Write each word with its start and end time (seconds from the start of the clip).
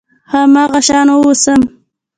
هماغه 0.31 0.79
شان 0.87 1.07
واوسم. 1.11 1.61